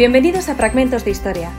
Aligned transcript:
Bienvenidos 0.00 0.48
a 0.48 0.54
Fragmentos 0.54 1.04
de 1.04 1.10
Historia, 1.10 1.50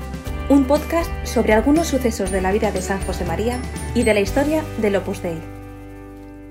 un 0.50 0.66
podcast 0.66 1.12
sobre 1.28 1.54
algunos 1.54 1.86
sucesos 1.86 2.32
de 2.32 2.42
la 2.42 2.52
vida 2.52 2.72
de 2.72 2.82
San 2.82 3.00
José 3.02 3.24
María 3.24 3.60
y 3.94 4.02
de 4.02 4.16
la 4.16 4.20
historia 4.20 4.64
del 4.82 4.96
Opus 4.96 5.22
Dei. 5.22 5.38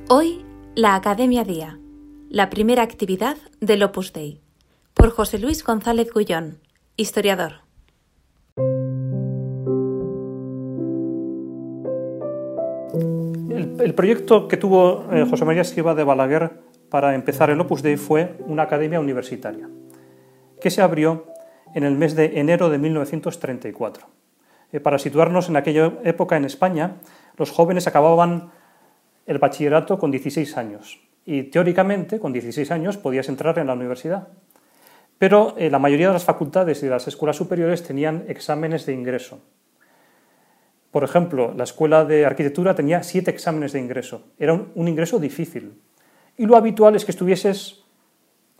Hoy, 0.09 0.45
la 0.77 0.95
Academia 0.95 1.43
Día, 1.43 1.81
la 2.29 2.49
primera 2.49 2.85
actividad 2.85 3.39
del 3.61 3.83
Opus 3.83 4.13
Dei, 4.13 4.41
por 4.95 5.11
José 5.11 5.41
Luis 5.41 5.65
González 5.65 6.13
Gullón, 6.15 6.61
historiador. 6.97 7.55
El, 13.81 13.95
proyecto 13.97 14.47
que 14.47 14.57
tuvo 14.57 15.07
eh, 15.11 15.27
José 15.29 15.45
María 15.45 15.63
Escriba 15.63 15.97
de 15.97 16.05
Balaguer 16.05 16.53
para 16.89 17.17
empezar 17.17 17.51
el 17.51 17.61
Opus 17.61 17.83
Dei 17.83 17.97
fue 17.97 18.37
una 18.47 18.63
academia 18.63 19.01
universitaria, 19.01 19.69
que 20.61 20.71
se 20.71 20.83
abrió 20.83 21.30
en 21.75 21.85
el 21.85 21.97
mes 21.97 22.15
de 22.15 22.41
enero 22.41 22.71
de 22.71 22.79
1934. 22.79 24.07
Eh, 24.73 24.81
para 24.81 24.99
situarnos 24.99 25.49
en 25.49 25.57
aquella 25.57 25.93
época 26.05 26.37
en 26.37 26.45
España, 26.45 26.97
los 27.37 27.51
jóvenes 27.51 27.87
acababan 27.87 28.51
el 29.27 29.39
bachillerato 29.39 29.99
con 29.99 30.11
16 30.11 30.57
años 30.57 31.01
y 31.25 31.45
teóricamente 31.45 32.19
con 32.19 32.33
16 32.33 32.71
años 32.71 32.97
podías 32.97 33.29
entrar 33.29 33.59
en 33.59 33.67
la 33.67 33.75
universidad. 33.75 34.29
Pero 35.19 35.55
eh, 35.59 35.71
la 35.71 35.79
mayoría 35.79 36.09
de 36.09 36.15
las 36.15 36.25
facultades 36.25 36.83
y 36.83 36.87
de 36.87 36.91
las 36.91 37.07
escuelas 37.07 37.37
superiores 37.37 37.83
tenían 37.83 38.25
exámenes 38.29 38.87
de 38.87 38.95
ingreso. 38.95 39.41
Por 40.91 41.05
ejemplo, 41.05 41.55
la 41.57 41.65
escuela 41.65 42.05
de 42.05 42.27
arquitectura 42.27 42.75
tenía 42.75 43.03
siete 43.03 43.31
exámenes 43.31 43.73
de 43.73 43.81
ingreso. 43.81 44.25
Era 44.39 44.55
un, 44.55 44.73
un 44.75 44.89
ingreso 44.89 45.21
difícil. 45.21 45.81
Y 46.37 46.47
lo 46.47 46.57
habitual 46.57 46.97
es 46.97 47.05
que 47.05 47.13
estuvieses 47.13 47.85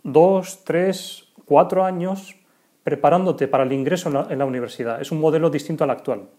dos, 0.03 0.63
tres, 0.63 1.33
cuatro 1.45 1.83
años 1.83 2.40
preparándote 2.83 3.47
para 3.47 3.63
el 3.63 3.71
ingreso 3.73 4.09
en 4.29 4.39
la, 4.39 4.45
universidad. 4.45 5.01
Es 5.01 5.11
un 5.11 5.19
modelo 5.19 5.49
distinto 5.49 5.83
al 5.83 5.91
actual. 5.91 6.29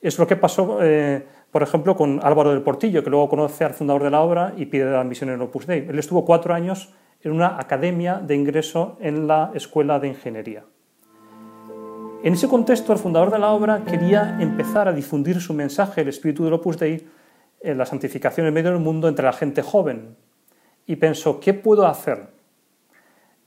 Es 0.00 0.18
lo 0.18 0.26
que 0.26 0.36
pasó, 0.36 0.78
eh, 0.82 1.26
por 1.50 1.62
ejemplo, 1.62 1.94
con 1.94 2.20
Álvaro 2.22 2.50
del 2.50 2.62
Portillo, 2.62 3.04
que 3.04 3.10
luego 3.10 3.28
conoce 3.28 3.64
al 3.64 3.74
fundador 3.74 4.02
de 4.02 4.10
la 4.10 4.22
obra 4.22 4.54
y 4.56 4.66
pide 4.66 4.90
la 4.90 5.00
admisión 5.00 5.30
en 5.30 5.42
Opus 5.42 5.66
Dei. 5.66 5.86
Él 5.88 5.98
estuvo 5.98 6.24
cuatro 6.24 6.54
años 6.54 6.94
en 7.22 7.32
una 7.32 7.60
academia 7.60 8.14
de 8.14 8.34
ingreso 8.34 8.96
en 9.00 9.26
la 9.26 9.50
Escuela 9.54 9.98
de 9.98 10.08
Ingeniería. 10.08 10.64
En 12.22 12.34
ese 12.34 12.48
contexto, 12.48 12.92
el 12.92 12.98
fundador 12.98 13.30
de 13.30 13.38
la 13.38 13.50
obra 13.52 13.84
quería 13.84 14.38
empezar 14.40 14.88
a 14.88 14.92
difundir 14.92 15.40
su 15.40 15.54
mensaje, 15.54 16.02
el 16.02 16.08
espíritu 16.08 16.44
del 16.44 16.54
Opus 16.54 16.78
Dei, 16.78 17.06
en 17.60 17.78
la 17.78 17.86
santificación 17.86 18.46
en 18.46 18.54
medio 18.54 18.70
del 18.70 18.80
mundo 18.80 19.08
entre 19.08 19.24
la 19.24 19.32
gente 19.32 19.62
joven. 19.62 20.16
Y 20.86 20.96
pensó, 20.96 21.40
¿qué 21.40 21.54
puedo 21.54 21.86
hacer? 21.86 22.28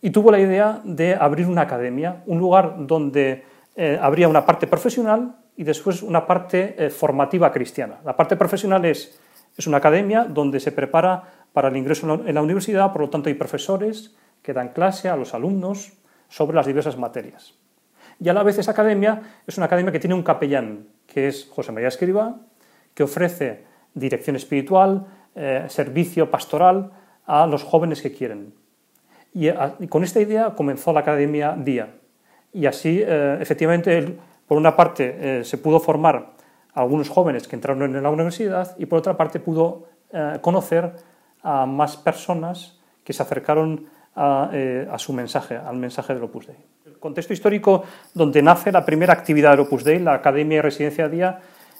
Y 0.04 0.10
tuvo 0.10 0.32
la 0.32 0.40
idea 0.40 0.82
de 0.84 1.16
abrir 1.16 1.48
una 1.48 1.62
academia, 1.62 2.24
un 2.26 2.38
lugar 2.38 2.76
donde 2.78 3.46
eh, 3.74 3.98
habría 4.02 4.28
una 4.28 4.46
parte 4.46 4.68
profesional 4.68 5.38
y 5.56 5.64
después 5.64 6.04
una 6.04 6.28
parte 6.28 6.76
eh, 6.78 6.90
formativa 6.90 7.50
cristiana. 7.54 8.02
La 8.04 8.18
parte 8.18 8.36
profesional 8.36 8.84
es, 8.84 9.18
es 9.58 9.66
una 9.66 9.78
academia 9.78 10.26
donde 10.26 10.60
se 10.60 10.74
prepara 10.74 11.24
para 11.54 11.70
el 11.70 11.78
ingreso 11.78 12.22
en 12.26 12.36
la 12.36 12.42
universidad, 12.42 12.92
por 12.92 13.04
lo 13.04 13.10
tanto 13.10 13.30
hay 13.30 13.36
profesores 13.36 14.14
que 14.42 14.52
dan 14.52 14.74
clase 14.74 15.08
a 15.08 15.16
los 15.16 15.34
alumnos 15.34 15.94
sobre 16.28 16.58
las 16.58 16.66
diversas 16.66 16.98
materias. 16.98 17.54
Y 18.20 18.28
a 18.28 18.34
la 18.34 18.44
vez 18.44 18.58
esa 18.58 18.72
academia 18.72 19.22
es 19.48 19.56
una 19.56 19.68
academia 19.68 19.94
que 19.94 20.00
tiene 20.00 20.16
un 20.16 20.24
capellán, 20.24 20.86
que 21.08 21.30
es 21.30 21.48
José 21.50 21.72
María 21.72 21.88
Escriba, 21.88 22.42
que 22.94 23.04
ofrece 23.04 23.64
dirección 23.94 24.36
espiritual, 24.36 25.08
eh, 25.34 25.64
servicio 25.70 26.30
pastoral 26.30 26.92
a 27.26 27.48
los 27.48 27.64
jóvenes 27.64 28.02
que 28.02 28.12
quieren. 28.12 28.63
Y, 29.34 29.50
con 29.88 30.04
esta 30.04 30.20
idea 30.20 30.52
comenzó 30.52 30.94
la 30.94 31.02
Academia 31.02 31.56
Día. 31.58 31.96
Y 32.52 32.66
así, 32.68 33.02
eh, 33.04 33.38
efectivamente, 33.42 34.18
por 34.48 34.58
una 34.58 34.76
parte 34.76 35.40
eh, 35.40 35.44
se 35.44 35.58
pudo 35.58 35.80
formar 35.80 36.34
a 36.74 36.82
algunos 36.82 37.10
jóvenes 37.10 37.48
que 37.48 37.56
entraron 37.56 37.96
en 37.96 38.04
la 38.04 38.10
universidad 38.10 38.76
y 38.78 38.86
por 38.86 39.00
otra 39.00 39.18
parte 39.18 39.40
pudo 39.40 39.88
eh, 40.12 40.38
conocer 40.42 40.94
a 41.42 41.66
más 41.66 41.98
personas 41.98 42.80
que 43.04 43.14
se 43.14 43.24
acercaron 43.24 43.88
a, 44.16 44.52
a, 44.92 45.00
su 45.00 45.12
mensaje, 45.12 45.58
al 45.58 45.76
mensaje 45.78 46.14
del 46.14 46.24
Opus 46.24 46.48
Dei. 46.48 46.56
El 46.86 47.00
contexto 47.00 47.34
histórico 47.34 47.84
donde 48.14 48.42
nace 48.44 48.72
la 48.72 48.86
primera 48.86 49.12
actividad 49.12 49.52
del 49.52 49.62
Opus 49.62 49.84
Dei, 49.84 50.00
la 50.00 50.14
Academia 50.14 50.60
y 50.60 50.62
Residencia 50.62 51.10
Día, 51.10 51.40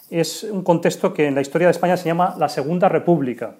es 0.10 0.44
un 0.44 0.64
contexto 0.64 1.14
que 1.14 1.28
en 1.28 1.36
la 1.36 1.42
historia 1.42 1.68
de 1.68 1.72
España 1.72 1.96
se 1.96 2.06
llama 2.06 2.36
la 2.38 2.50
Segunda 2.50 2.90
República. 2.90 3.56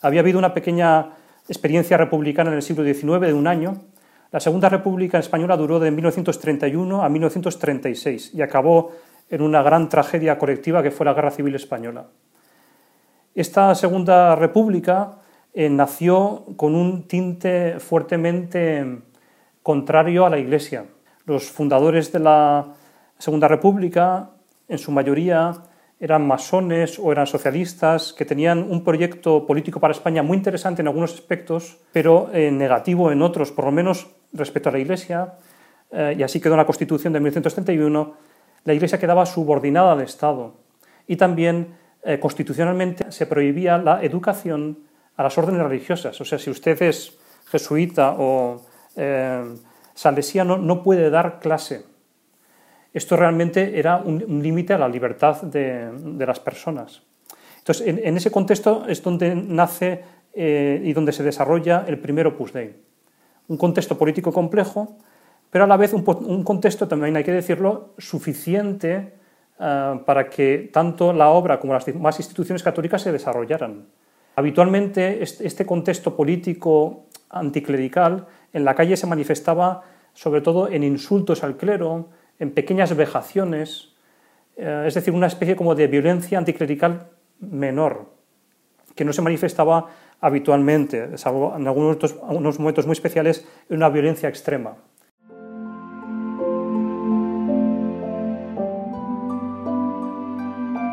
Había 0.00 0.20
habido 0.20 0.38
una 0.38 0.54
pequeña 0.54 1.10
experiencia 1.48 1.96
republicana 1.96 2.50
en 2.50 2.56
el 2.56 2.62
siglo 2.62 2.84
XIX 2.84 3.20
de 3.20 3.34
un 3.34 3.46
año. 3.46 3.76
La 4.30 4.40
Segunda 4.40 4.68
República 4.68 5.18
Española 5.18 5.56
duró 5.56 5.78
de 5.78 5.90
1931 5.90 7.02
a 7.02 7.08
1936 7.08 8.32
y 8.34 8.42
acabó 8.42 8.92
en 9.30 9.42
una 9.42 9.62
gran 9.62 9.88
tragedia 9.88 10.38
colectiva 10.38 10.82
que 10.82 10.90
fue 10.90 11.06
la 11.06 11.14
Guerra 11.14 11.30
Civil 11.30 11.54
Española. 11.54 12.06
Esta 13.34 13.74
Segunda 13.74 14.36
República 14.36 15.18
eh, 15.52 15.68
nació 15.68 16.44
con 16.56 16.74
un 16.74 17.06
tinte 17.06 17.78
fuertemente 17.78 19.02
contrario 19.62 20.26
a 20.26 20.30
la 20.30 20.38
Iglesia. 20.38 20.84
Los 21.26 21.50
fundadores 21.50 22.12
de 22.12 22.20
la 22.20 22.74
Segunda 23.18 23.48
República, 23.48 24.30
en 24.68 24.78
su 24.78 24.92
mayoría, 24.92 25.52
eran 26.04 26.26
masones 26.26 26.98
o 26.98 27.12
eran 27.12 27.26
socialistas, 27.26 28.12
que 28.12 28.26
tenían 28.26 28.58
un 28.60 28.84
proyecto 28.84 29.46
político 29.46 29.80
para 29.80 29.92
España 29.92 30.22
muy 30.22 30.36
interesante 30.36 30.82
en 30.82 30.88
algunos 30.88 31.14
aspectos, 31.14 31.78
pero 31.92 32.28
eh, 32.34 32.50
negativo 32.50 33.10
en 33.10 33.22
otros, 33.22 33.52
por 33.52 33.64
lo 33.64 33.72
menos 33.72 34.08
respecto 34.34 34.68
a 34.68 34.72
la 34.72 34.80
Iglesia, 34.80 35.32
eh, 35.90 36.14
y 36.18 36.22
así 36.22 36.42
quedó 36.42 36.52
en 36.52 36.58
la 36.58 36.66
Constitución 36.66 37.14
de 37.14 37.20
1931, 37.20 38.16
la 38.64 38.74
Iglesia 38.74 38.98
quedaba 39.00 39.24
subordinada 39.24 39.92
al 39.92 40.02
Estado. 40.02 40.52
Y 41.06 41.16
también 41.16 41.68
eh, 42.02 42.20
constitucionalmente 42.20 43.10
se 43.10 43.24
prohibía 43.24 43.78
la 43.78 44.04
educación 44.04 44.80
a 45.16 45.22
las 45.22 45.38
órdenes 45.38 45.62
religiosas. 45.62 46.20
O 46.20 46.26
sea, 46.26 46.38
si 46.38 46.50
usted 46.50 46.82
es 46.82 47.16
jesuita 47.48 48.14
o 48.18 48.60
salesiano, 49.94 50.58
no 50.58 50.82
puede 50.82 51.08
dar 51.08 51.40
clase 51.40 51.93
esto 52.94 53.16
realmente 53.16 53.76
era 53.76 53.96
un, 53.96 54.40
límite 54.40 54.72
a 54.72 54.78
la 54.78 54.88
libertad 54.88 55.42
de, 55.42 55.90
las 56.24 56.38
personas. 56.38 57.02
Entonces, 57.58 57.86
en, 57.88 58.16
ese 58.16 58.30
contexto 58.30 58.84
es 58.86 59.02
donde 59.02 59.34
nace 59.34 60.00
eh, 60.32 60.80
y 60.82 60.92
donde 60.92 61.12
se 61.12 61.24
desarrolla 61.24 61.84
el 61.88 61.98
primer 61.98 62.28
Opus 62.28 62.52
Dei. 62.52 62.74
Un 63.48 63.56
contexto 63.56 63.98
político 63.98 64.32
complejo, 64.32 64.96
pero 65.50 65.64
a 65.64 65.66
la 65.66 65.76
vez 65.76 65.92
un, 65.92 66.44
contexto, 66.44 66.86
también 66.86 67.16
hay 67.16 67.24
que 67.24 67.32
decirlo, 67.32 67.94
suficiente 67.98 69.14
eh, 69.58 70.00
para 70.06 70.30
que 70.30 70.70
tanto 70.72 71.12
la 71.12 71.30
obra 71.30 71.58
como 71.58 71.74
las 71.74 71.84
demás 71.84 72.18
instituciones 72.20 72.62
católicas 72.62 73.02
se 73.02 73.10
desarrollaran. 73.10 73.86
Habitualmente 74.36 75.22
este 75.22 75.66
contexto 75.66 76.16
político 76.16 77.06
anticlerical 77.30 78.26
en 78.52 78.64
la 78.64 78.74
calle 78.74 78.96
se 78.96 79.06
manifestaba 79.06 79.82
sobre 80.12 80.40
todo 80.40 80.68
en 80.68 80.84
insultos 80.84 81.42
al 81.42 81.56
clero, 81.56 82.08
en 82.38 82.52
pequeñas 82.52 82.96
vejaciones, 82.96 83.94
eh, 84.56 84.84
es 84.86 84.94
decir, 84.94 85.14
una 85.14 85.26
especie 85.26 85.56
como 85.56 85.74
de 85.74 85.86
violencia 85.86 86.38
anticlerical 86.38 87.10
menor, 87.40 88.12
que 88.94 89.04
no 89.04 89.12
se 89.12 89.22
manifestaba 89.22 89.88
habitualmente, 90.20 91.18
salvo 91.18 91.54
en 91.56 91.66
algunos 91.66 92.58
momentos 92.58 92.86
muy 92.86 92.92
especiales, 92.92 93.46
en 93.68 93.76
una 93.76 93.88
violencia 93.88 94.28
extrema. 94.28 94.76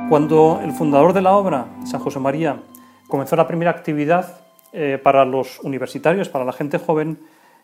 Cuando 0.10 0.60
el 0.62 0.74
fundador 0.74 1.14
de 1.14 1.22
la 1.22 1.38
obra, 1.38 1.68
San 1.86 2.02
José 2.02 2.20
María, 2.20 2.62
comenzó 3.08 3.38
la 3.38 3.48
primera 3.48 3.72
actividad 3.72 4.42
eh, 4.74 5.00
para 5.02 5.24
los 5.24 5.62
universitarios, 5.62 6.28
para 6.28 6.44
la 6.44 6.52
gente 6.52 6.78
joven, 6.78 7.20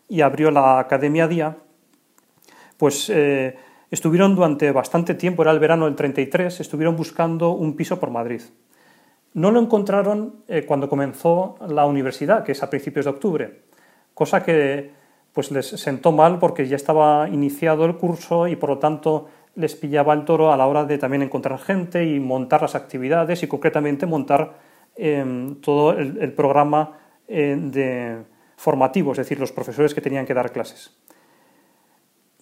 y 0.08 0.22
abrió 0.22 0.50
la 0.50 0.78
Academia 0.78 1.28
Día, 1.28 1.58
pues 2.78 3.10
eh, 3.10 3.58
Estuvieron 3.90 4.34
durante 4.34 4.70
bastante 4.70 5.14
tiempo, 5.14 5.42
era 5.42 5.50
el 5.50 5.58
verano 5.58 5.86
del 5.86 5.96
33, 5.96 6.60
estuvieron 6.60 6.94
buscando 6.94 7.52
un 7.52 7.74
piso 7.74 7.98
por 7.98 8.10
Madrid. 8.10 8.42
No 9.34 9.50
lo 9.50 9.60
encontraron 9.60 10.42
eh, 10.48 10.64
cuando 10.66 10.88
comenzó 10.88 11.56
la 11.66 11.86
universidad, 11.86 12.44
que 12.44 12.52
es 12.52 12.62
a 12.62 12.68
principios 12.70 13.06
de 13.06 13.10
octubre, 13.10 13.60
cosa 14.14 14.44
que 14.44 14.90
pues 15.32 15.50
les 15.50 15.66
sentó 15.66 16.12
mal 16.12 16.38
porque 16.38 16.66
ya 16.66 16.76
estaba 16.76 17.28
iniciado 17.28 17.84
el 17.84 17.96
curso 17.96 18.48
y 18.48 18.56
por 18.56 18.70
lo 18.70 18.78
tanto 18.78 19.28
les 19.54 19.74
pillaba 19.74 20.12
el 20.12 20.24
toro 20.24 20.52
a 20.52 20.56
la 20.56 20.66
hora 20.66 20.84
de 20.84 20.98
también 20.98 21.22
encontrar 21.22 21.58
gente 21.58 22.04
y 22.04 22.20
montar 22.20 22.62
las 22.62 22.74
actividades 22.74 23.42
y 23.42 23.46
concretamente 23.46 24.06
montar 24.06 24.56
em, 24.96 25.56
todo 25.56 25.92
el, 25.92 26.32
programa 26.32 26.98
eh, 27.26 27.56
de 27.58 28.18
formativo, 28.56 29.12
es 29.12 29.18
decir, 29.18 29.38
los 29.38 29.52
profesores 29.52 29.94
que 29.94 30.00
tenían 30.00 30.26
que 30.26 30.34
dar 30.34 30.52
clases. 30.52 30.96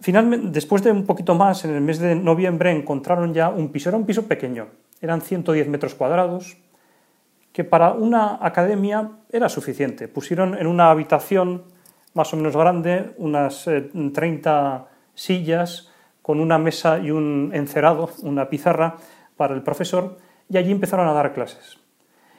Finalmente, 0.01 0.49
después 0.51 0.83
de 0.83 0.93
un 0.93 1.07
poquito 1.07 1.35
más, 1.35 1.65
en 1.65 1.75
el 1.75 1.81
mes 1.81 1.99
de 1.99 2.15
noviembre 2.15 2.71
encontraron 2.71 3.33
ya 3.33 3.49
un 3.49 3.71
piso. 3.71 3.89
Era 3.89 3.99
un 3.99 4.07
piso 4.07 4.27
pequeño, 4.27 4.69
eran 5.01 5.21
110 5.21 5.69
metros 5.69 5.95
cuadrados, 5.95 6.59
que 7.53 7.65
para 7.65 7.93
una 7.93 8.39
academia 8.41 9.13
era 9.33 9.49
suficiente. 9.49 10.09
Pusieron 10.09 10.55
en 10.55 10.67
una 10.67 10.91
habitación 10.91 11.65
más 12.13 12.33
o 12.33 12.37
menos 12.37 12.57
grande 12.57 13.15
unas 13.19 13.65
30 13.65 14.77
eh, 14.77 14.95
sillas, 15.15 15.91
con 16.23 16.41
una 16.41 16.59
mesa 16.59 16.99
y 16.99 17.11
un 17.11 17.51
encerado, 17.55 18.11
una 18.23 18.49
pizarra 18.49 18.97
para 19.37 19.55
el 19.55 19.63
profesor, 19.63 20.19
y 20.49 20.57
allí 20.57 20.73
empezaron 20.73 21.07
a 21.09 21.13
dar 21.13 21.33
clases. 21.33 21.79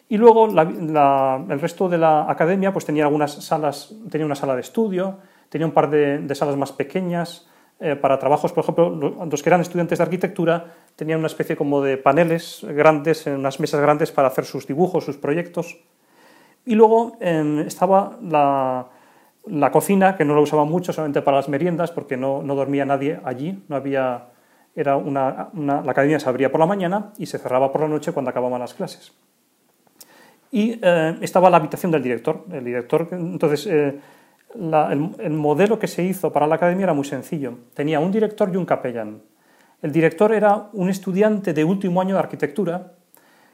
Y 0.10 0.18
luego 0.18 0.48
el 0.48 1.60
resto 1.60 1.90
de 1.90 1.98
la 1.98 2.30
academia 2.30 2.72
pues 2.72 2.86
tenía 2.86 3.06
algunas 3.06 3.32
salas, 3.44 3.94
tenía 4.10 4.26
una 4.26 4.36
sala 4.36 4.56
de 4.56 4.62
estudio, 4.62 5.18
tenía 5.50 5.68
un 5.68 5.74
par 5.74 5.90
de, 5.90 6.34
salas 6.36 6.56
más 6.56 6.72
pequeñas 6.72 7.48
eh, 7.80 7.96
para 7.96 8.18
trabajos, 8.20 8.52
por 8.52 8.64
ejemplo, 8.64 8.90
los 8.90 9.44
que 9.44 9.50
eran 9.50 9.62
estudiantes 9.62 10.00
de 10.00 10.04
arquitectura 10.04 10.74
tenían 10.96 11.20
una 11.20 11.28
especie 11.28 11.56
como 11.56 11.82
de 11.82 11.98
paneles 11.98 12.66
grandes, 12.68 13.28
unas 13.28 13.60
mesas 13.60 13.82
grandes 13.82 14.12
para 14.12 14.30
hacer 14.30 14.46
sus 14.46 14.66
dibujos, 14.66 15.06
sus 15.06 15.18
proyectos. 15.18 15.78
Y 16.66 16.76
luego 16.76 17.18
em, 17.22 17.60
estaba 17.60 18.18
la, 18.22 18.90
cocina, 19.72 20.18
que 20.18 20.26
no 20.26 20.34
la 20.36 20.42
usaba 20.42 20.66
mucho, 20.66 20.92
solamente 20.92 21.22
para 21.22 21.38
las 21.38 21.50
meriendas, 21.50 21.92
porque 21.92 22.18
no, 22.18 22.42
no 22.42 22.56
dormía 22.56 22.84
nadie 22.84 23.20
allí, 23.24 23.64
no 23.68 23.76
había, 23.76 24.30
era 24.76 24.98
una, 24.98 25.50
la 25.54 25.92
academia 25.92 26.20
se 26.20 26.28
abría 26.28 26.52
por 26.52 26.60
la 26.60 26.66
mañana 26.66 27.14
y 27.18 27.28
se 27.28 27.38
cerraba 27.38 27.72
por 27.72 27.82
la 27.82 27.88
noche 27.88 28.12
cuando 28.12 28.32
acababan 28.32 28.60
las 28.60 28.74
clases 28.74 29.14
y 30.52 30.80
eh, 30.82 31.18
estaba 31.22 31.50
la 31.50 31.58
habitación 31.58 31.92
del 31.92 32.04
director. 32.04 32.46
El 32.52 32.64
director, 32.64 33.08
entonces, 33.12 33.68
eh, 33.68 34.00
el, 34.58 35.30
modelo 35.32 35.80
que 35.80 35.88
se 35.88 36.04
hizo 36.04 36.32
para 36.32 36.48
la 36.48 36.56
academia 36.56 36.86
era 36.86 36.94
muy 36.94 37.06
sencillo. 37.06 37.60
Tenía 37.74 38.00
un 38.00 38.12
director 38.12 38.50
y 38.52 38.58
un 38.58 38.66
capellán. 38.66 39.22
El 39.82 39.92
director 39.92 40.34
era 40.34 40.70
un 40.74 40.90
estudiante 40.90 41.54
de 41.54 41.64
último 41.64 42.02
año 42.02 42.16
de 42.16 42.20
arquitectura 42.20 42.94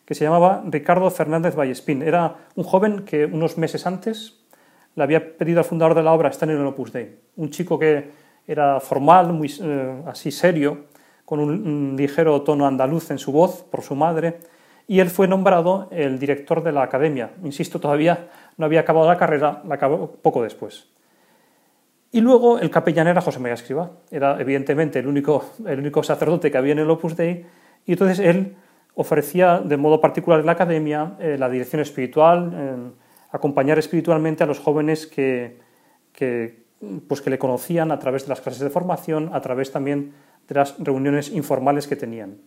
que 0.05 0.15
se 0.15 0.23
llamaba 0.23 0.63
Ricardo 0.65 1.09
Fernández 1.09 1.55
Vallespín. 1.55 2.01
Era 2.01 2.35
un 2.55 2.63
joven 2.63 3.03
que 3.05 3.25
unos 3.25 3.57
meses 3.57 3.85
antes 3.85 4.39
le 4.95 5.03
había 5.03 5.37
pedido 5.37 5.59
al 5.59 5.65
fundador 5.65 5.95
de 5.95 6.03
la 6.03 6.13
obra 6.13 6.29
estar 6.29 6.49
en 6.49 6.57
el 6.57 6.65
Opus 6.65 6.93
Dei. 6.93 7.17
Un 7.35 7.49
chico 7.49 7.77
que 7.77 8.09
era 8.47 8.79
formal, 8.79 9.33
muy 9.33 9.51
eh, 9.61 10.01
así 10.05 10.31
serio, 10.31 10.85
con 11.25 11.39
un 11.39 11.95
ligero 11.97 12.41
tono 12.41 12.65
andaluz 12.65 13.11
en 13.11 13.17
su 13.17 13.31
voz 13.31 13.63
por 13.63 13.81
su 13.81 13.95
madre 13.95 14.39
y 14.87 14.99
él 14.99 15.09
fue 15.09 15.27
nombrado 15.27 15.87
el 15.91 16.19
director 16.19 16.63
de 16.63 16.71
la 16.71 16.83
academia. 16.83 17.31
Insisto, 17.43 17.79
todavía 17.79 18.27
no 18.57 18.65
había 18.65 18.81
acabado 18.81 19.07
la 19.07 19.17
carrera, 19.17 19.61
la 19.65 19.75
acabó 19.75 20.11
poco 20.21 20.43
después. 20.43 20.92
Y 22.13 22.21
luego 22.21 22.59
el 22.59 22.69
capellán 22.69 23.07
era 23.07 23.21
José 23.21 23.39
María 23.39 23.55
Escriba, 23.55 23.89
era 24.11 24.39
evidentemente 24.39 24.99
el 24.99 25.07
único, 25.07 25.53
el 25.65 25.79
único 25.79 26.03
sacerdote 26.03 26.51
que 26.51 26.57
había 26.59 26.73
en 26.73 26.79
el 26.79 26.89
Opus 26.91 27.17
Dei, 27.17 27.43
y 27.87 27.93
entonces 27.93 28.19
él 28.19 28.55
ofrecía 28.93 29.57
de 29.57 29.77
modo 29.77 29.99
particular 29.99 30.39
en 30.39 30.45
la 30.45 30.51
academia 30.51 31.13
eh, 31.19 31.37
la 31.39 31.49
dirección 31.49 31.81
espiritual, 31.81 32.93
acompañar 33.31 33.79
espiritualmente 33.79 34.43
a 34.43 34.45
los 34.45 34.59
jóvenes 34.59 35.07
que, 35.07 35.57
que, 36.11 36.65
pues 37.07 37.19
que 37.19 37.31
le 37.31 37.39
conocían 37.39 37.91
a 37.91 37.97
través 37.97 38.23
de 38.23 38.29
las 38.29 38.41
clases 38.41 38.61
de 38.61 38.69
formación, 38.69 39.31
a 39.33 39.41
través 39.41 39.71
también 39.71 40.13
de 40.47 40.53
las 40.53 40.75
reuniones 40.77 41.31
informales 41.31 41.87
que 41.87 41.95
tenían. 41.95 42.37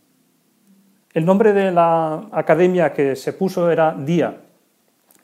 El 1.12 1.24
nombre 1.24 1.52
de 1.52 1.72
la 1.72 2.28
academia 2.30 2.92
que 2.92 3.16
se 3.16 3.32
puso 3.32 3.68
era 3.68 3.96
DIA. 3.98 4.42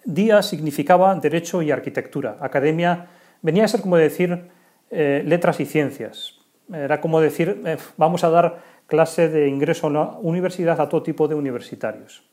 DIA 0.05 0.43
significaba 0.43 1.15
Derecho 1.15 1.63
y 1.63 1.71
Arquitectura. 1.71 2.39
Academia 2.41 3.07
venía 3.43 3.65
a 3.65 3.69
ser 3.69 3.83
como 3.83 3.97
decir 3.97 4.49
eh, 4.91 5.23
letras 5.27 5.61
y 5.61 5.67
ciencias. 5.67 6.39
Era 6.73 7.01
como 7.01 7.21
decir, 7.21 7.63
eh, 7.67 7.77
vamos 7.97 8.25
a 8.25 8.31
dar 8.31 8.63
clase 8.87 9.29
de 9.29 9.49
ingreso 9.49 9.89
a 9.89 9.91
la 9.91 10.19
universidad 10.21 10.81
a 10.81 10.89
todo 10.89 11.03
tipo 11.03 11.29
de 11.29 11.35
universitarios. 11.35 12.25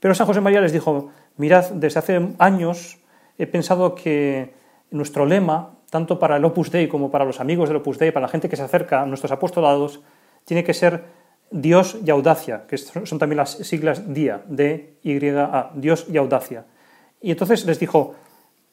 Pero 0.00 0.14
San 0.14 0.26
José 0.26 0.40
María 0.40 0.60
les 0.60 0.72
dijo, 0.72 1.10
mirad, 1.36 1.70
desde 1.72 1.98
hace 1.98 2.28
años 2.38 2.98
he 3.36 3.46
pensado 3.46 3.94
que 3.94 4.54
nuestro 4.90 5.26
lema, 5.26 5.74
tanto 5.90 6.18
para 6.18 6.36
el 6.36 6.44
Opus 6.44 6.70
Dei 6.70 6.88
como 6.88 7.10
para 7.10 7.24
los 7.24 7.40
amigos 7.40 7.68
del 7.68 7.78
Opus 7.78 7.98
Dei, 7.98 8.12
para 8.12 8.26
la 8.26 8.30
gente 8.30 8.48
que 8.48 8.56
se 8.56 8.62
acerca 8.62 9.02
a 9.02 9.06
nuestros 9.06 9.32
apostolados, 9.32 10.02
tiene 10.44 10.64
que 10.64 10.74
ser 10.74 11.04
Dios 11.50 11.98
y 12.04 12.10
audacia, 12.10 12.64
que 12.68 12.76
son 12.76 13.18
también 13.18 13.38
las 13.38 13.52
siglas 13.52 14.12
DIA, 14.12 14.42
D-Y-A, 14.46 15.72
Dios 15.74 16.06
y 16.10 16.16
audacia. 16.16 16.66
Y 17.20 17.30
entonces 17.30 17.64
les 17.64 17.80
dijo, 17.80 18.14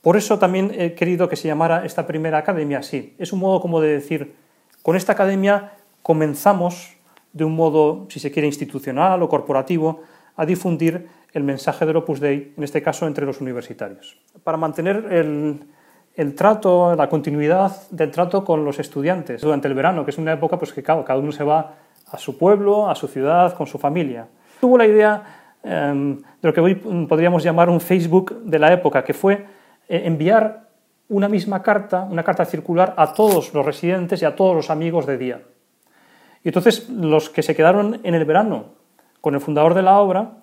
por 0.06 0.18
eso 0.18 0.38
también 0.38 0.69
he 0.78 0.94
querido 0.94 1.28
que 1.28 1.36
se 1.36 1.48
llamara 1.48 1.84
esta 1.84 2.06
primera 2.06 2.38
academia 2.38 2.78
así. 2.78 3.16
Es 3.18 3.34
un 3.34 3.40
modo 3.40 3.60
como 3.60 3.81
de 3.81 3.88
decir, 3.88 4.36
con 4.84 4.96
esta 4.96 5.13
academia 5.13 5.72
comenzamos 6.04 6.96
de 7.34 7.44
un 7.44 7.56
modo, 7.56 8.06
si 8.10 8.19
se 8.19 8.30
quiere, 8.30 8.46
institucional 8.46 9.24
o 9.24 9.28
corporativo, 9.28 10.04
a 10.36 10.46
difundir 10.46 11.07
el 11.34 11.42
mensaje 11.42 11.88
del 11.88 11.96
Opus 11.98 12.19
Dei, 12.19 12.54
en 12.56 12.63
este 12.63 12.84
caso 12.84 13.07
entre 13.07 13.25
los 13.25 13.42
universitarios. 13.42 14.22
Para 14.44 14.60
mantener 14.60 15.12
el, 15.12 16.36
trato, 16.36 16.96
la 16.96 17.10
continuidad 17.10 17.90
del 17.90 18.12
trato 18.12 18.46
con 18.46 18.63
los 18.63 18.78
estudiantes 18.78 19.42
durante 19.42 19.68
el 19.68 19.74
verano, 19.74 20.06
que 20.06 20.12
es 20.12 20.19
una 20.19 20.34
época 20.34 20.60
pues, 20.60 20.72
que 20.72 20.84
cada 20.84 21.18
uno 21.18 21.31
se 21.31 21.44
va 21.44 21.78
a 22.12 22.18
su 22.19 22.38
pueblo, 22.38 22.88
a 22.88 22.94
su 22.94 23.07
ciudad, 23.07 23.57
con 23.57 23.66
su 23.66 23.80
familia. 23.80 24.28
Tuvo 24.62 24.78
la 24.78 24.86
idea 24.86 25.24
em, 25.63 26.18
de 26.18 26.48
lo 26.48 26.54
que 26.54 26.62
hoy 26.62 26.75
podríamos 26.75 27.42
llamar 27.42 27.72
un 27.72 27.81
Facebook 27.81 28.44
de 28.44 28.60
la 28.60 28.72
época, 28.72 29.04
que 29.04 29.16
fue 29.16 29.34
eh, 29.34 29.46
enviar 29.88 30.70
una 31.08 31.30
misma 31.30 31.62
carta, 31.62 32.04
una 32.04 32.24
carta 32.24 32.46
circular 32.46 32.94
a 32.98 33.14
todos 33.14 33.54
los 33.54 33.66
residentes 33.66 34.22
y 34.22 34.26
a 34.26 34.36
todos 34.36 34.56
los 34.56 34.70
amigos 34.70 35.06
de 35.06 35.18
día. 35.18 35.42
Y 36.44 36.50
entonces 36.50 36.90
los 36.90 37.30
que 37.30 37.44
se 37.44 37.56
quedaron 37.56 38.02
en 38.04 38.16
el 38.16 38.26
verano 38.26 38.74
con 39.22 39.36
el 39.36 39.42
fundador 39.42 39.74
de 39.74 39.82
la 39.82 40.00
obra, 40.00 40.38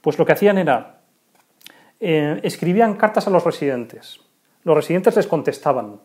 pues 0.00 0.18
lo 0.18 0.26
que 0.26 0.32
hacían 0.32 0.58
era, 0.58 1.00
eh, 2.00 2.40
escribían 2.42 2.94
cartas 2.94 3.26
a 3.26 3.30
los 3.30 3.44
residentes. 3.44 4.20
Los 4.64 4.76
residentes 4.76 5.16
les 5.16 5.26
contestaban. 5.26 6.00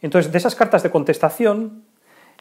Entonces, 0.00 0.30
de 0.30 0.38
esas 0.38 0.54
cartas 0.54 0.82
de 0.82 0.90
contestación, 0.90 1.84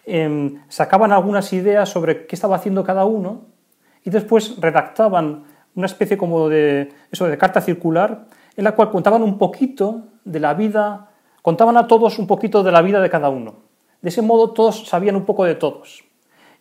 Em, 0.05 0.61
sacaban 0.67 1.11
algunas 1.11 1.51
ideas 1.51 1.89
sobre 1.89 2.27
qué 2.27 2.35
estaba 2.35 2.57
haciendo 2.57 2.83
cada 2.83 3.05
uno 3.05 3.45
y 4.03 4.11
después 4.11 4.55
redactaban 4.61 5.45
una 5.73 5.87
especie 5.87 6.15
como 6.15 6.47
de, 6.47 6.93
eso, 7.11 7.25
de 7.27 7.37
carta 7.39 7.59
circular 7.59 8.27
en 8.55 8.63
la 8.63 8.73
cual 8.73 8.91
contaban 8.91 9.21
un 9.23 9.37
poquito 9.37 10.03
de 10.23 10.39
la 10.39 10.53
vida, 10.53 11.09
contaban 11.41 11.77
a 11.77 11.87
todos 11.87 12.19
un 12.19 12.27
poquito 12.27 12.63
de 12.63 12.71
la 12.71 12.81
vida 12.81 13.01
de 13.01 13.09
cada 13.09 13.29
uno. 13.29 13.55
De 14.01 14.09
ese 14.09 14.21
modo 14.21 14.51
todos 14.51 14.87
sabían 14.87 15.15
un 15.15 15.25
poco 15.25 15.45
de 15.45 15.55
todos. 15.55 16.03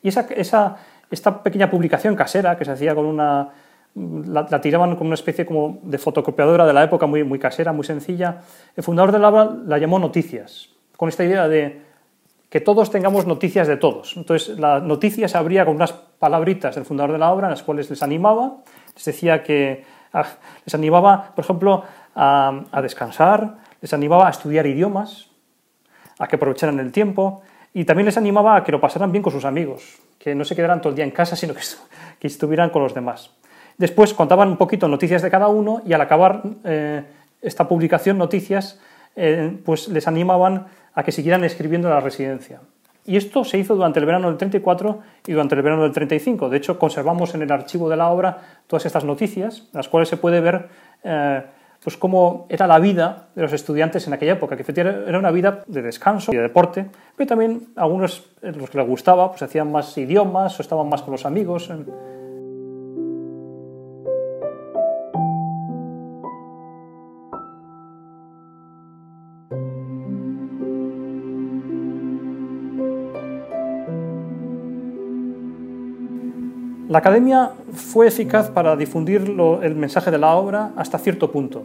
Y 0.02 0.08
esa, 0.08 0.26
esa, 0.36 0.76
esta 1.10 1.42
pequeña 1.42 1.70
publicación 1.70 2.14
casera 2.14 2.56
que 2.56 2.64
se 2.64 2.72
hacía 2.72 2.94
con 2.94 3.06
una... 3.06 3.50
La, 3.96 4.60
tiraban 4.60 4.96
con 4.96 5.06
una 5.06 5.14
especie 5.14 5.46
como 5.46 5.78
de 5.82 5.98
fotocopiadora 5.98 6.66
de 6.66 6.72
la 6.72 6.82
época 6.82 7.06
muy, 7.06 7.22
muy 7.22 7.38
casera, 7.38 7.72
muy 7.72 7.84
sencilla. 7.84 8.40
El 8.74 8.82
fundador 8.82 9.12
de 9.12 9.20
Lava 9.20 9.56
la 9.66 9.78
llamó 9.78 10.00
Noticias, 10.00 10.70
con 10.96 11.08
esta 11.08 11.24
idea 11.24 11.46
de 11.46 11.80
que 12.54 12.60
todos 12.60 12.90
tengamos 12.90 13.26
noticias 13.26 13.68
de 13.68 13.76
todos. 13.76 14.16
Entonces, 14.16 14.58
la 14.58 14.80
noticia 14.80 15.28
se 15.28 15.38
abría 15.38 15.64
con 15.64 15.76
unas 15.76 15.92
palabritas 15.92 16.74
del 16.74 16.84
fundador 16.84 17.12
de 17.12 17.18
la 17.18 17.32
obra 17.32 17.46
en 17.46 17.50
las 17.50 17.62
cuales 17.62 17.90
les 17.90 18.02
animaba, 18.02 18.58
les 18.94 19.04
decía 19.04 19.42
que 19.42 19.84
les 20.64 20.74
animaba, 20.74 21.32
por 21.34 21.44
ejemplo, 21.44 21.84
a, 22.14 22.80
descansar, 22.82 23.56
les 23.80 23.92
animaba 23.92 24.26
a 24.28 24.30
estudiar 24.30 24.66
idiomas, 24.66 25.28
a 26.18 26.28
que 26.28 26.36
aprovecharan 26.36 26.78
el 26.78 26.92
tiempo 26.92 27.42
y 27.72 27.84
también 27.84 28.06
les 28.06 28.16
animaba 28.16 28.56
a 28.56 28.64
que 28.64 28.72
lo 28.72 28.80
pasaran 28.80 29.10
bien 29.10 29.22
con 29.22 29.32
sus 29.32 29.44
amigos, 29.44 29.98
que 30.18 30.34
no 30.34 30.44
se 30.44 30.54
quedaran 30.54 30.80
todo 30.80 30.90
el 30.90 30.96
día 30.96 31.04
en 31.04 31.10
casa, 31.10 31.34
sino 31.34 31.54
que, 31.54 32.26
estuvieran 32.26 32.70
con 32.70 32.82
los 32.82 32.94
demás. 32.94 33.30
Después 33.76 34.14
contaban 34.14 34.48
un 34.48 34.56
poquito 34.56 34.86
noticias 34.88 35.20
de 35.22 35.30
cada 35.30 35.48
uno 35.48 35.82
y 35.84 35.92
al 35.92 36.00
acabar 36.00 36.42
eh, 36.62 37.02
esta 37.42 37.66
publicación, 37.68 38.16
noticias, 38.16 38.80
eh, 39.16 39.58
pues 39.64 39.88
les 39.88 40.06
animaban 40.06 40.66
a 40.94 41.02
que 41.02 41.12
siguieran 41.12 41.44
escribiendo 41.44 41.88
en 41.88 41.94
la 41.94 42.00
residencia. 42.00 42.60
Y 43.06 43.16
esto 43.16 43.44
se 43.44 43.58
hizo 43.58 43.74
durante 43.74 44.00
el 44.00 44.06
verano 44.06 44.28
del 44.28 44.38
34 44.38 45.00
y 45.26 45.32
durante 45.32 45.54
el 45.54 45.62
verano 45.62 45.82
del 45.82 45.92
35. 45.92 46.48
De 46.48 46.56
hecho, 46.56 46.78
conservamos 46.78 47.34
en 47.34 47.42
el 47.42 47.52
archivo 47.52 47.90
de 47.90 47.96
la 47.96 48.08
obra 48.08 48.38
todas 48.66 48.86
estas 48.86 49.04
noticias, 49.04 49.68
las 49.72 49.88
cuales 49.88 50.08
se 50.08 50.16
puede 50.16 50.40
ver 50.40 50.68
eh, 51.02 51.42
pues 51.82 51.98
cómo 51.98 52.46
era 52.48 52.66
la 52.66 52.78
vida 52.78 53.28
de 53.34 53.42
los 53.42 53.52
estudiantes 53.52 54.06
en 54.06 54.14
aquella 54.14 54.32
época, 54.32 54.56
que 54.56 54.62
efectivamente 54.62 55.06
era 55.06 55.18
una 55.18 55.30
vida 55.30 55.62
de 55.66 55.82
descanso 55.82 56.32
y 56.32 56.36
de 56.36 56.42
deporte, 56.42 56.86
pero 57.14 57.28
también 57.28 57.68
algunos, 57.76 58.30
los 58.40 58.70
que 58.70 58.78
les 58.78 58.86
gustaba, 58.86 59.30
pues 59.30 59.42
hacían 59.42 59.70
más 59.70 59.96
idiomas 59.98 60.58
o 60.58 60.62
estaban 60.62 60.88
más 60.88 61.02
con 61.02 61.12
los 61.12 61.26
amigos. 61.26 61.70
La 76.94 77.00
academia 77.00 77.50
fue 77.72 78.06
eficaz 78.06 78.50
para 78.50 78.76
difundir 78.76 79.22
el 79.62 79.74
mensaje 79.74 80.12
de 80.12 80.18
la 80.18 80.36
obra 80.36 80.70
hasta 80.76 80.96
cierto 80.96 81.32
punto. 81.32 81.64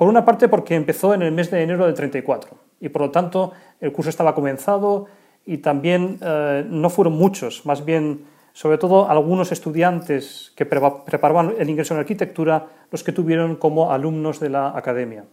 Por 0.00 0.08
una 0.08 0.24
parte 0.24 0.48
porque 0.48 0.74
empezó 0.74 1.14
en 1.14 1.22
el 1.22 1.30
mes 1.30 1.48
de 1.52 1.62
enero 1.62 1.86
del 1.86 1.94
34 1.94 2.50
y 2.80 2.88
por 2.88 3.02
lo 3.02 3.10
tanto 3.12 3.52
el 3.80 3.92
curso 3.92 4.10
estaba 4.10 4.34
comenzado 4.34 5.06
y 5.44 5.58
también 5.58 6.18
eh, 6.20 6.66
no 6.68 6.90
fueron 6.90 7.12
muchos, 7.12 7.64
más 7.66 7.84
bien 7.84 8.24
sobre 8.52 8.78
todo 8.78 9.08
algunos 9.08 9.52
estudiantes 9.52 10.52
que 10.56 10.66
preparaban 10.66 11.54
el 11.56 11.70
ingreso 11.70 11.94
en 11.94 12.00
arquitectura 12.00 12.66
los 12.90 13.04
que 13.04 13.12
tuvieron 13.12 13.54
como 13.54 13.92
alumnos 13.92 14.40
de 14.40 14.50
la 14.50 14.76
academia. 14.76 15.24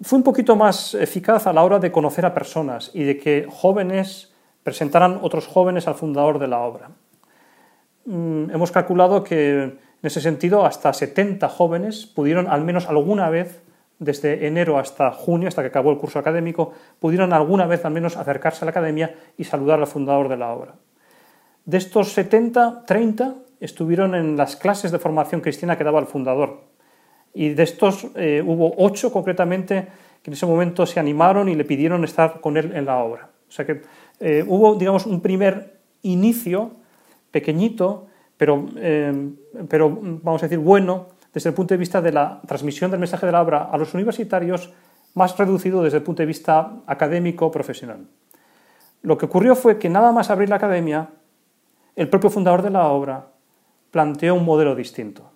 fue 0.00 0.16
un 0.16 0.24
poquito 0.24 0.56
más 0.56 0.94
eficaz 0.94 1.46
a 1.46 1.52
la 1.52 1.62
hora 1.62 1.78
de 1.78 1.92
conocer 1.92 2.24
a 2.24 2.32
personas 2.32 2.90
y 2.94 3.04
de 3.04 3.18
que 3.18 3.46
jóvenes 3.50 4.32
presentaran 4.62 5.18
otros 5.20 5.46
jóvenes 5.46 5.86
al 5.88 5.94
fundador 5.94 6.38
de 6.38 6.48
la 6.48 6.60
obra. 6.60 6.88
Mm, 8.08 8.50
hemos 8.52 8.72
calculado 8.72 9.22
que 9.22 9.62
en 9.64 9.78
ese 10.02 10.22
sentido 10.22 10.64
hasta 10.64 10.94
70 10.94 11.46
jóvenes 11.50 12.06
pudieron 12.06 12.48
al 12.48 12.64
menos 12.64 12.88
alguna 12.88 13.28
vez, 13.28 13.60
desde 13.98 14.46
enero 14.46 14.78
hasta 14.78 15.10
junio, 15.10 15.46
hasta 15.46 15.60
que 15.60 15.68
acabó 15.68 15.90
el 15.90 15.98
curso 15.98 16.18
académico, 16.18 16.72
pudieron 17.00 17.34
alguna 17.34 17.66
vez 17.66 17.84
al 17.84 17.92
menos 17.92 18.16
acercarse 18.16 18.64
a 18.64 18.66
la 18.66 18.70
academia 18.70 19.14
y 19.36 19.44
saludar 19.44 19.78
al 19.78 19.86
fundador 19.86 20.30
de 20.30 20.38
la 20.38 20.54
obra. 20.54 20.74
De 21.66 21.76
estos 21.76 22.14
70, 22.14 22.86
30 22.86 23.34
estuvieron 23.60 24.14
en 24.14 24.38
las 24.38 24.56
clases 24.56 24.90
de 24.90 24.98
formación 24.98 25.42
cristiana 25.42 25.76
que 25.76 25.84
daba 25.84 26.00
el 26.00 26.06
fundador. 26.06 26.62
Y 27.34 27.50
de 27.50 27.62
estos 27.62 28.06
eh, 28.14 28.42
hubo 28.42 28.72
ocho 28.78 29.12
concretamente 29.12 29.86
que 30.22 30.30
en 30.30 30.32
ese 30.32 30.46
momento 30.46 30.86
se 30.86 30.98
animaron 30.98 31.50
y 31.50 31.54
le 31.54 31.66
pidieron 31.66 32.04
estar 32.04 32.40
con 32.40 32.56
él 32.56 32.72
en 32.74 32.86
la 32.86 32.96
obra. 33.04 33.28
O 33.46 33.52
sea 33.52 33.66
que 33.66 33.82
eh, 34.20 34.42
hubo, 34.46 34.76
digamos, 34.76 35.04
un 35.04 35.20
primer 35.20 35.78
inicio 36.00 36.78
pequeñito, 37.30 38.06
pero, 38.36 38.66
eh, 38.76 39.30
pero 39.68 39.90
vamos 39.90 40.42
a 40.42 40.46
decir 40.46 40.58
bueno, 40.58 41.08
desde 41.32 41.50
el 41.50 41.54
punto 41.54 41.74
de 41.74 41.78
vista 41.78 42.00
de 42.00 42.12
la 42.12 42.40
transmisión 42.46 42.90
del 42.90 43.00
mensaje 43.00 43.26
de 43.26 43.32
la 43.32 43.42
obra 43.42 43.68
a 43.70 43.76
los 43.76 43.94
universitarios, 43.94 44.72
más 45.14 45.36
reducido 45.36 45.82
desde 45.82 45.98
el 45.98 46.02
punto 46.02 46.22
de 46.22 46.26
vista 46.26 46.72
académico 46.86 47.50
profesional. 47.50 48.06
Lo 49.02 49.18
que 49.18 49.26
ocurrió 49.26 49.54
fue 49.54 49.78
que 49.78 49.88
nada 49.88 50.12
más 50.12 50.30
abrir 50.30 50.48
la 50.48 50.56
academia, 50.56 51.10
el 51.96 52.08
propio 52.08 52.30
fundador 52.30 52.62
de 52.62 52.70
la 52.70 52.86
obra 52.86 53.26
planteó 53.90 54.34
un 54.34 54.44
modelo 54.44 54.74
distinto. 54.74 55.30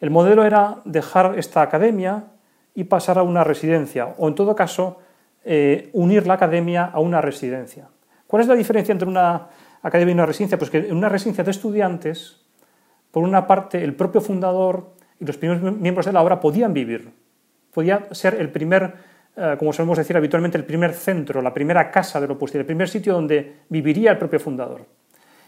El 0.00 0.10
modelo 0.10 0.44
era 0.44 0.80
dejar 0.84 1.38
esta 1.38 1.62
academia 1.62 2.24
y 2.74 2.84
pasar 2.84 3.18
a 3.18 3.22
una 3.22 3.44
residencia, 3.44 4.14
o 4.18 4.28
en 4.28 4.34
todo 4.34 4.54
caso, 4.54 4.98
eh, 5.44 5.90
unir 5.92 6.26
la 6.26 6.34
academia 6.34 6.84
a 6.84 7.00
una 7.00 7.20
residencia. 7.20 7.88
¿Cuál 8.26 8.42
es 8.42 8.48
la 8.48 8.54
diferencia 8.54 8.92
entre 8.92 9.08
una 9.08 9.48
academia 9.82 10.12
y 10.12 10.14
una 10.14 10.26
residencia? 10.26 10.58
Pues 10.58 10.70
que 10.70 10.78
en 10.78 10.96
una 10.96 11.08
residencia 11.08 11.44
de 11.44 11.50
estudiantes, 11.50 12.40
por 13.10 13.22
una 13.22 13.46
parte, 13.46 13.82
el 13.82 13.94
propio 13.94 14.20
fundador 14.20 14.92
y 15.20 15.24
los 15.24 15.36
primeros 15.36 15.76
miembros 15.76 16.06
de 16.06 16.12
la 16.12 16.22
obra 16.22 16.40
podían 16.40 16.72
vivir. 16.72 17.12
Podía 17.72 18.06
ser 18.12 18.34
el 18.34 18.50
primer, 18.50 18.94
eh, 19.36 19.56
como 19.58 19.72
solemos 19.72 19.98
decir 19.98 20.16
habitualmente, 20.16 20.58
el 20.58 20.64
primer 20.64 20.92
centro, 20.92 21.42
la 21.42 21.52
primera 21.52 21.90
casa 21.90 22.20
de 22.20 22.28
lo 22.28 22.38
posible, 22.38 22.60
el 22.60 22.66
primer 22.66 22.88
sitio 22.88 23.14
donde 23.14 23.56
viviría 23.68 24.10
el 24.12 24.18
propio 24.18 24.40
fundador. 24.40 24.86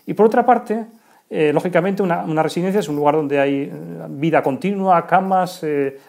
Y 0.06 0.14
por 0.14 0.26
otra 0.26 0.44
parte, 0.44 0.86
eh, 1.28 1.52
lógicamente, 1.52 2.02
una, 2.02 2.42
residencia 2.42 2.80
es 2.80 2.88
un 2.88 2.96
lugar 2.96 3.14
donde 3.14 3.38
hay 3.38 3.62
eh, 3.62 3.72
vida 4.08 4.42
continua, 4.42 5.06
camas, 5.06 5.64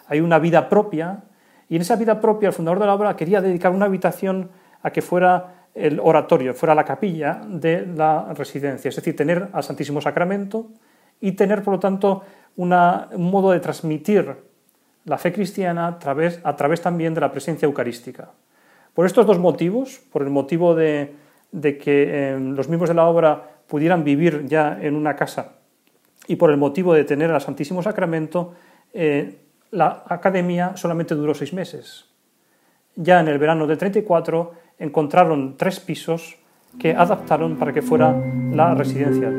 hay 0.08 0.20
una 0.20 0.40
vida 0.40 0.68
propia. 0.68 1.24
Y 1.70 1.76
en 1.76 1.82
esa 1.82 1.96
vida 1.96 2.20
propia, 2.20 2.48
el 2.48 2.54
fundador 2.54 2.80
de 2.80 2.86
la 2.86 2.94
obra 2.94 3.16
quería 3.16 3.42
dedicar 3.42 3.72
una 3.72 3.86
habitación 3.86 4.50
a 4.84 4.92
que 4.92 5.02
fuera 5.02 5.61
el 5.74 6.00
oratorio, 6.00 6.54
fuera 6.54 6.76
la 6.76 6.84
capilla 6.84 7.42
de 7.48 7.86
la 7.86 8.34
residencia, 8.34 8.90
es 8.90 8.96
decir, 8.96 9.16
tener 9.16 9.50
al 9.54 9.64
Santísimo 9.64 10.02
Sacramento 10.02 10.68
y 11.20 11.34
tener, 11.34 11.64
por 11.64 11.76
lo 11.76 11.80
tanto, 11.80 12.24
un 12.58 12.70
modo 13.32 13.52
de 13.52 13.60
transmitir 13.60 14.36
la 15.06 15.18
fe 15.18 15.32
cristiana 15.32 15.88
a 15.88 16.00
través, 16.00 16.82
también 16.82 17.14
de 17.14 17.22
la 17.22 17.32
presencia 17.32 17.66
eucarística. 17.66 18.32
Por 18.94 19.06
estos 19.06 19.26
dos 19.26 19.40
motivos, 19.40 20.02
por 20.12 20.22
el 20.22 20.30
motivo 20.30 20.76
de, 20.76 21.16
que 21.52 22.38
los 22.40 22.68
miembros 22.68 22.90
de 22.90 22.96
la 22.96 23.06
obra 23.06 23.42
pudieran 23.68 24.04
vivir 24.04 24.46
ya 24.46 24.78
en 24.82 24.96
una 24.96 25.16
casa 25.16 25.54
y 26.28 26.36
por 26.36 26.52
el 26.52 26.58
motivo 26.58 26.94
de 26.94 27.04
tener 27.04 27.32
al 27.32 27.42
Santísimo 27.42 27.82
Sacramento, 27.82 28.54
eh, 28.94 29.40
la 29.72 30.04
academia 30.08 30.76
solamente 30.76 31.16
duró 31.16 31.34
seis 31.34 31.54
meses. 31.54 32.06
Ya 32.96 33.22
en 33.22 33.28
el 33.28 33.40
verano 33.40 33.66
del 33.66 33.78
34 33.78 34.52
encontraron 34.82 35.56
tres 35.58 35.80
pisos 35.80 36.38
que 36.80 36.94
adaptaron 36.94 37.56
para 37.58 37.72
que 37.72 37.82
fuera 37.82 38.16
la 38.52 38.74
residencia. 38.76 39.30